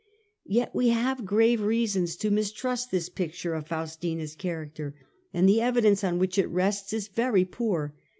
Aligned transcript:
Yet 0.47 0.73
we 0.73 0.89
have 0.89 1.25
grave 1.27 1.61
reasons 1.61 2.15
to 2.15 2.31
mistrust 2.31 2.89
this 2.89 3.07
picture 3.07 3.53
of 3.53 3.67
Faustina's 3.67 4.33
character, 4.33 4.95
and 5.31 5.47
the 5.47 5.61
evidence 5.61 6.03
on 6.03 6.17
which 6.17 6.39
it 6.39 6.49
rests 6.49 6.91
is 6.91 7.07
very 7.07 7.45
poor. 7.45 7.93